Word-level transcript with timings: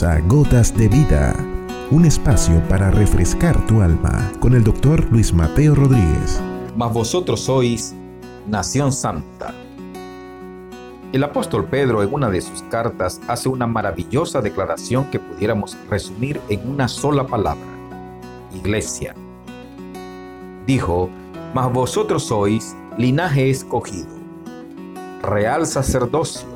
Gotas 0.00 0.76
de 0.76 0.86
Vida, 0.86 1.34
un 1.90 2.04
espacio 2.04 2.62
para 2.68 2.88
refrescar 2.88 3.66
tu 3.66 3.82
alma 3.82 4.30
con 4.38 4.54
el 4.54 4.62
doctor 4.62 5.04
Luis 5.10 5.32
Mateo 5.32 5.74
Rodríguez. 5.74 6.40
Mas 6.76 6.92
vosotros 6.92 7.40
sois 7.40 7.96
nación 8.46 8.92
santa. 8.92 9.52
El 11.12 11.24
apóstol 11.24 11.64
Pedro 11.64 12.04
en 12.04 12.14
una 12.14 12.30
de 12.30 12.40
sus 12.40 12.62
cartas 12.62 13.20
hace 13.26 13.48
una 13.48 13.66
maravillosa 13.66 14.40
declaración 14.40 15.06
que 15.10 15.18
pudiéramos 15.18 15.76
resumir 15.90 16.40
en 16.48 16.70
una 16.70 16.86
sola 16.86 17.26
palabra, 17.26 17.66
iglesia. 18.54 19.16
Dijo, 20.64 21.10
mas 21.54 21.72
vosotros 21.72 22.22
sois 22.22 22.76
linaje 22.96 23.50
escogido, 23.50 24.14
real 25.22 25.66
sacerdocio, 25.66 26.46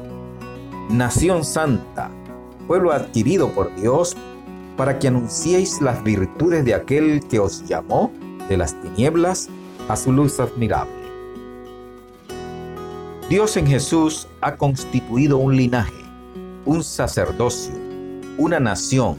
nación 0.91 1.45
santa, 1.45 2.13
pueblo 2.67 2.93
adquirido 2.93 3.49
por 3.51 3.75
Dios, 3.77 4.17
para 4.77 4.99
que 4.99 5.09
anunciéis 5.09 5.81
las 5.81 6.03
virtudes 6.03 6.65
de 6.65 6.75
aquel 6.75 7.21
que 7.29 7.39
os 7.39 7.65
llamó 7.69 8.11
de 8.49 8.57
las 8.57 8.81
tinieblas 8.81 9.49
a 9.89 9.97
su 9.97 10.13
luz 10.13 10.41
admirable. 10.41 10.93
Dios 13.29 13.57
en 13.57 13.67
Jesús 13.67 14.29
ha 14.41 14.57
constituido 14.57 15.39
un 15.39 15.57
linaje, 15.57 16.05
un 16.65 16.83
sacerdocio, 16.83 17.75
una 18.39 18.61
nación, 18.61 19.17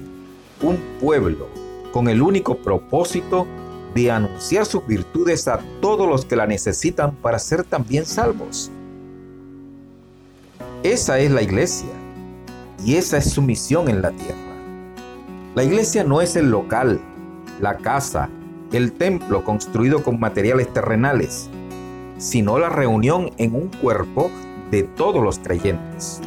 un 0.61 0.77
pueblo, 0.99 1.47
con 1.91 2.07
el 2.07 2.21
único 2.21 2.57
propósito 2.57 3.47
de 3.93 4.11
anunciar 4.11 4.65
sus 4.65 4.85
virtudes 4.87 5.47
a 5.47 5.59
todos 5.81 6.07
los 6.07 6.25
que 6.25 6.35
la 6.35 6.47
necesitan 6.47 7.15
para 7.15 7.39
ser 7.39 7.63
también 7.63 8.05
salvos. 8.05 8.71
Esa 10.83 11.19
es 11.19 11.31
la 11.31 11.41
iglesia 11.41 12.02
y 12.83 12.95
esa 12.95 13.17
es 13.17 13.31
su 13.31 13.41
misión 13.41 13.89
en 13.89 14.01
la 14.01 14.11
tierra. 14.11 14.39
La 15.55 15.63
iglesia 15.63 16.03
no 16.03 16.21
es 16.21 16.35
el 16.35 16.49
local, 16.49 16.99
la 17.61 17.77
casa, 17.77 18.29
el 18.71 18.93
templo 18.93 19.43
construido 19.43 20.03
con 20.03 20.19
materiales 20.19 20.71
terrenales, 20.73 21.49
sino 22.17 22.57
la 22.57 22.69
reunión 22.69 23.31
en 23.37 23.55
un 23.55 23.67
cuerpo 23.67 24.31
de 24.71 24.83
todos 24.83 25.23
los 25.23 25.39
creyentes. 25.39 26.19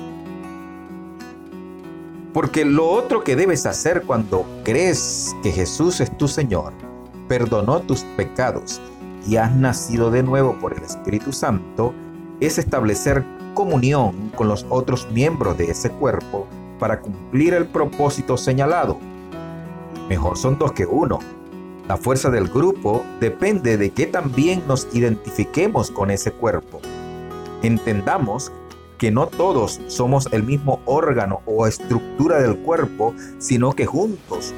Porque 2.33 2.65
lo 2.65 2.89
otro 2.89 3.25
que 3.25 3.35
debes 3.35 3.67
hacer 3.67 4.03
cuando 4.03 4.47
crees 4.63 5.35
que 5.43 5.51
Jesús 5.51 6.01
es 6.01 6.17
tu 6.17 6.29
Señor, 6.29 6.73
perdonó 7.29 7.81
tus 7.81 8.03
pecados 8.17 8.81
y 9.27 9.37
has 9.37 9.55
nacido 9.55 10.11
de 10.11 10.23
nuevo 10.23 10.55
por 10.61 10.75
el 10.75 10.83
Espíritu 10.85 11.33
Santo, 11.33 11.95
es 12.41 12.59
establecer 12.59 13.25
comunión 13.57 14.31
con 14.37 14.47
los 14.47 14.65
otros 14.69 15.09
miembros 15.11 15.59
de 15.59 15.71
ese 15.73 15.91
cuerpo 15.91 16.47
para 16.79 17.01
cumplir 17.01 17.55
el 17.55 17.67
propósito 17.67 18.37
señalado. 18.37 18.99
Mejor 20.09 20.39
son 20.39 20.59
dos 20.59 20.71
que 20.71 20.87
uno. 20.87 21.19
La 21.89 21.97
fuerza 21.97 22.31
del 22.31 22.49
grupo 22.49 23.03
depende 23.19 23.77
de 23.77 23.91
que 23.91 24.07
también 24.07 24.63
nos 24.69 24.87
identifiquemos 24.93 25.91
con 25.91 26.11
ese 26.11 26.31
cuerpo. 26.31 26.81
Entendamos 27.63 28.53
que 28.99 29.11
no 29.11 29.27
todos 29.27 29.81
somos 29.89 30.29
el 30.33 30.43
mismo 30.43 30.81
órgano 30.85 31.41
o 31.47 31.67
estructura 31.67 32.41
del 32.41 32.59
cuerpo, 32.59 33.15
sino 33.39 33.73
que 33.73 33.87
juntos, 33.87 34.53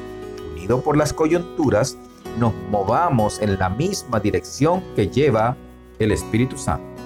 unidos 0.53 0.83
por 0.83 0.97
las 0.97 1.13
coyunturas, 1.13 1.97
nos 2.39 2.53
movamos 2.71 3.41
en 3.41 3.59
la 3.59 3.69
misma 3.69 4.21
dirección 4.21 4.83
que 4.97 5.09
lleva 5.09 5.57
el 5.99 6.13
Espíritu 6.13 6.57
Santo. 6.57 6.98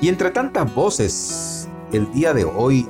Y 0.00 0.08
entre 0.08 0.30
tantas 0.30 0.72
voces, 0.74 1.68
el 1.92 2.10
día 2.12 2.32
de 2.32 2.44
hoy, 2.44 2.86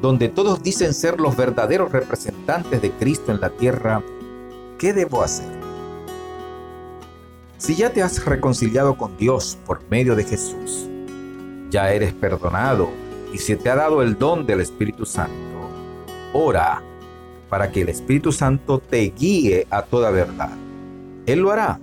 donde 0.00 0.28
todos 0.28 0.62
dicen 0.62 0.94
ser 0.94 1.20
los 1.20 1.36
verdaderos 1.36 1.92
representantes 1.92 2.80
de 2.80 2.90
Cristo 2.92 3.32
en 3.32 3.40
la 3.40 3.50
tierra, 3.50 4.02
¿qué 4.78 4.92
debo 4.94 5.22
hacer? 5.22 5.46
Si 7.58 7.76
ya 7.76 7.92
te 7.92 8.02
has 8.02 8.24
reconciliado 8.24 8.96
con 8.96 9.16
Dios 9.16 9.58
por 9.66 9.82
medio 9.90 10.16
de 10.16 10.24
Jesús, 10.24 10.88
ya 11.70 11.92
eres 11.92 12.12
perdonado 12.14 12.88
y 13.32 13.38
se 13.38 13.56
te 13.56 13.70
ha 13.70 13.76
dado 13.76 14.02
el 14.02 14.18
don 14.18 14.46
del 14.46 14.60
Espíritu 14.60 15.06
Santo, 15.06 15.36
ora 16.32 16.82
para 17.48 17.70
que 17.70 17.82
el 17.82 17.90
Espíritu 17.90 18.32
Santo 18.32 18.78
te 18.78 19.12
guíe 19.16 19.66
a 19.70 19.82
toda 19.82 20.10
verdad. 20.10 20.50
Él 21.26 21.40
lo 21.40 21.52
hará 21.52 21.78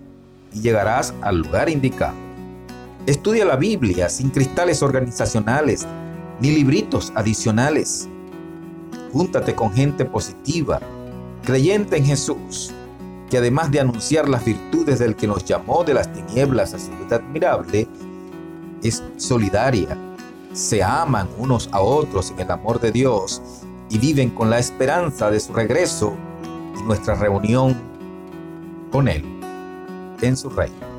y 0.51 0.61
llegarás 0.61 1.13
al 1.21 1.37
lugar 1.37 1.69
indicado. 1.69 2.28
Estudia 3.09 3.43
la 3.43 3.55
Biblia 3.55 4.07
sin 4.07 4.29
cristales 4.29 4.83
organizacionales 4.83 5.87
ni 6.39 6.51
libritos 6.51 7.11
adicionales. 7.15 8.07
Júntate 9.11 9.55
con 9.55 9.73
gente 9.73 10.05
positiva, 10.05 10.79
creyente 11.43 11.97
en 11.97 12.05
Jesús, 12.05 12.71
que 13.31 13.39
además 13.39 13.71
de 13.71 13.79
anunciar 13.79 14.29
las 14.29 14.45
virtudes 14.45 14.99
del 14.99 15.15
que 15.15 15.25
nos 15.25 15.43
llamó 15.43 15.83
de 15.83 15.95
las 15.95 16.13
tinieblas 16.13 16.75
a 16.75 16.77
su 16.77 16.91
luz 16.91 17.11
admirable, 17.11 17.87
es 18.83 19.01
solidaria, 19.17 19.97
se 20.53 20.83
aman 20.83 21.27
unos 21.39 21.67
a 21.71 21.81
otros 21.81 22.29
en 22.29 22.41
el 22.41 22.51
amor 22.51 22.79
de 22.79 22.91
Dios 22.91 23.41
y 23.89 23.97
viven 23.97 24.29
con 24.29 24.51
la 24.51 24.59
esperanza 24.59 25.31
de 25.31 25.39
su 25.39 25.51
regreso 25.51 26.13
y 26.79 26.83
nuestra 26.83 27.15
reunión 27.15 27.75
con 28.91 29.07
Él 29.07 29.25
en 30.21 30.37
su 30.37 30.51
reino. 30.51 30.98